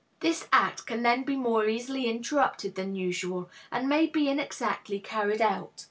This 0.19 0.47
act 0.51 0.87
can 0.87 1.03
then 1.03 1.21
be 1.21 1.35
more 1.35 1.67
easily 1.67 2.07
interrupted 2.07 2.73
than 2.73 2.95
usual, 2.95 3.51
and 3.71 3.87
may 3.87 4.07
be 4.07 4.29
inexactly 4.31 4.99
carried 4.99 5.43
out. 5.43 5.79